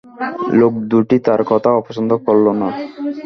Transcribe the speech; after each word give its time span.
লোক 0.59 0.73
দুটি 0.91 1.17
তার 1.27 1.41
কথা 1.51 1.69
অপছন্দ 1.79 2.11
করল 2.25 2.45
না। 2.61 2.67